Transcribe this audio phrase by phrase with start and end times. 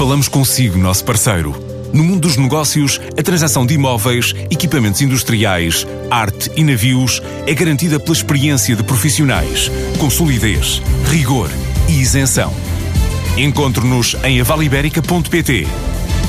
[0.00, 1.54] Falamos consigo, nosso parceiro.
[1.92, 8.00] No mundo dos negócios, a transação de imóveis, equipamentos industriais, arte e navios é garantida
[8.00, 11.50] pela experiência de profissionais, com solidez, rigor
[11.86, 12.50] e isenção.
[13.36, 15.66] Encontre-nos em avaliberica.pt.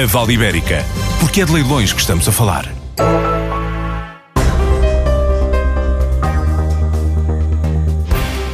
[0.00, 0.84] A Vale Ibérica,
[1.18, 2.72] porque é de leilões que estamos a falar.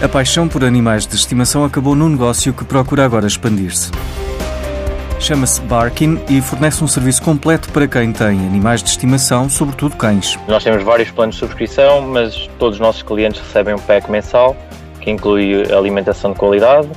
[0.02, 3.90] A paixão por animais de estimação acabou num negócio que procura agora expandir-se.
[5.22, 10.36] Chama-se Barkin e fornece um serviço completo para quem tem animais de estimação, sobretudo cães.
[10.48, 14.57] Nós temos vários planos de subscrição, mas todos os nossos clientes recebem um pack mensal
[15.00, 16.89] que inclui alimentação de qualidade,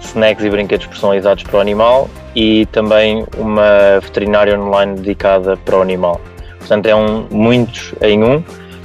[0.00, 5.82] snacks e brinquedos personalizados para o animal e também uma veterinária online dedicada para o
[5.82, 6.20] animal.
[6.60, 8.40] Portanto, é um muitos em um,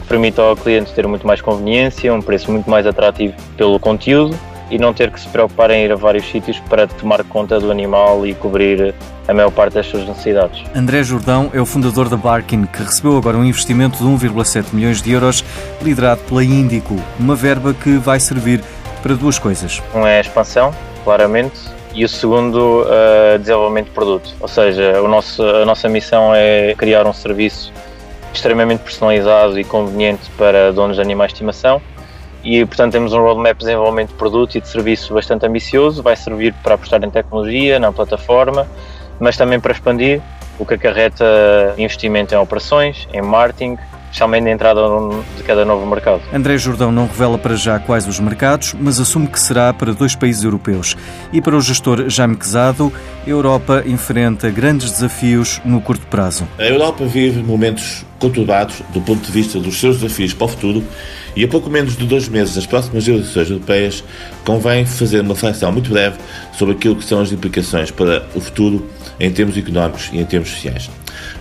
[0.07, 4.35] permite ao cliente ter muito mais conveniência, um preço muito mais atrativo pelo conteúdo
[4.69, 7.71] e não ter que se preocupar em ir a vários sítios para tomar conta do
[7.71, 8.93] animal e cobrir
[9.27, 10.63] a maior parte das suas necessidades.
[10.75, 15.01] André Jordão é o fundador da Barkin, que recebeu agora um investimento de 1,7 milhões
[15.01, 15.43] de euros,
[15.81, 18.63] liderado pela Índico, uma verba que vai servir
[19.01, 19.81] para duas coisas.
[19.93, 20.73] Um é a expansão,
[21.04, 21.59] claramente,
[21.93, 24.35] e o segundo, uh, desenvolvimento de produto.
[24.39, 27.71] Ou seja, o nosso, a nossa missão é criar um serviço
[28.33, 31.81] extremamente personalizado e conveniente para donos de animais de estimação
[32.43, 36.15] e portanto temos um roadmap de desenvolvimento de produto e de serviço bastante ambicioso, vai
[36.15, 38.68] servir para apostar em tecnologia, na plataforma,
[39.20, 40.21] mas também para expandir,
[40.57, 41.26] o que acarreta
[41.77, 43.77] investimento em operações, em marketing,
[44.10, 44.82] especialmente na entrada
[45.38, 46.21] de cada novo mercado.
[46.34, 50.16] André Jordão não revela para já quais os mercados, mas assume que será para dois
[50.16, 50.98] países europeus.
[51.32, 52.91] E para o gestor Jaime Quezado,
[53.26, 56.48] a Europa enfrenta grandes desafios no curto prazo.
[56.57, 60.84] A Europa vive momentos conturbados do ponto de vista dos seus desafios para o futuro
[61.35, 64.03] e a pouco menos de dois meses das próximas eleições europeias
[64.44, 66.18] convém fazer uma reflexão muito breve
[66.51, 70.50] sobre aquilo que são as implicações para o futuro em termos económicos e em termos
[70.50, 70.90] sociais.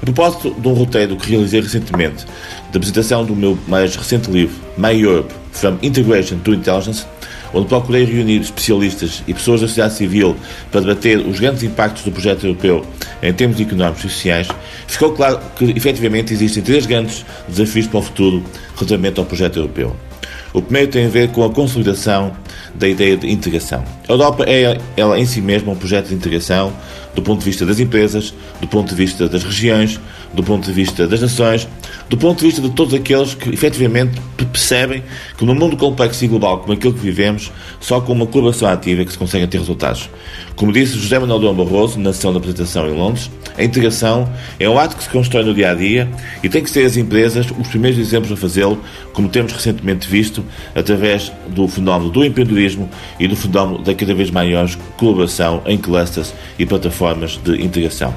[0.00, 2.24] A propósito de um roteiro que realizei recentemente,
[2.72, 7.04] da apresentação do meu mais recente livro, My Europe, From Integration to Intelligence,
[7.53, 10.36] onde procurei reunir especialistas e pessoas da sociedade civil
[10.70, 12.84] para debater os grandes impactos do projeto europeu
[13.22, 14.48] em termos económicos e sociais,
[14.86, 18.44] ficou claro que efetivamente existem três grandes desafios para o futuro
[18.76, 20.07] relativamente ao projeto europeu.
[20.53, 22.32] O primeiro tem a ver com a consolidação
[22.75, 23.84] da ideia de integração.
[24.09, 26.72] A Europa é, ela em si mesma, um projeto de integração
[27.14, 30.00] do ponto de vista das empresas, do ponto de vista das regiões,
[30.32, 31.69] do ponto de vista das nações,
[32.09, 34.20] do ponto de vista de todos aqueles que efetivamente
[34.53, 35.03] percebem
[35.36, 39.03] que num mundo complexo e global como aquele que vivemos, só com uma colaboração ativa
[39.03, 40.09] é que se conseguem ter resultados.
[40.58, 44.69] Como disse José Manuel Dom Barroso na sessão da apresentação em Londres, a integração é
[44.69, 46.08] um ato que se constrói no dia a dia
[46.42, 48.82] e tem que ser as empresas os primeiros exemplos a fazê-lo,
[49.12, 54.32] como temos recentemente visto através do fenómeno do empreendedorismo e do fenómeno da cada vez
[54.32, 58.12] maior colaboração em clusters e plataformas de integração.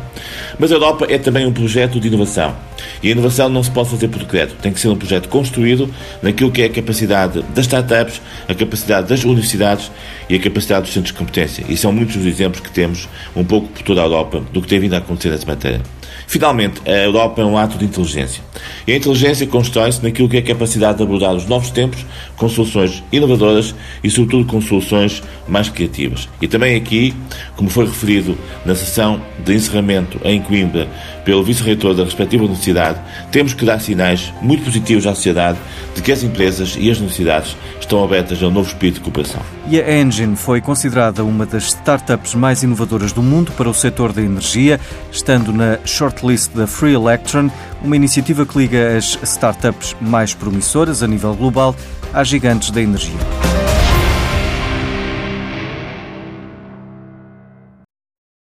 [0.58, 2.56] Mas a Europa é também um projeto de inovação.
[3.04, 4.56] E a inovação não se pode fazer por decreto.
[4.62, 5.90] Tem que ser um projeto construído
[6.22, 9.92] naquilo que é a capacidade das startups, a capacidade das universidades
[10.30, 11.66] e a capacidade dos centros de competência.
[11.68, 14.68] E são muitos os exemplos que temos, um pouco por toda a Europa, do que
[14.68, 15.82] tem vindo a acontecer nessa matéria.
[16.32, 18.42] Finalmente, a Europa é um ato de inteligência.
[18.88, 22.06] E a inteligência constrói-se naquilo que é a capacidade de abordar os novos tempos
[22.38, 26.30] com soluções inovadoras e, sobretudo, com soluções mais criativas.
[26.42, 27.14] E também aqui,
[27.58, 30.88] como foi referido na sessão de encerramento em Coimbra
[31.26, 33.00] pelo vice-reitor da respectiva universidade,
[33.30, 35.58] temos que dar sinais muito positivos à sociedade
[35.94, 39.42] de que as empresas e as universidades estão abertas a um novo espírito de cooperação.
[39.70, 44.14] E a Engine foi considerada uma das startups mais inovadoras do mundo para o setor
[44.14, 44.80] da energia,
[45.12, 47.50] estando na shortlist da Free Electron,
[47.82, 51.76] uma iniciativa que liga as startups mais promissoras a nível global
[52.14, 53.51] às gigantes da energia.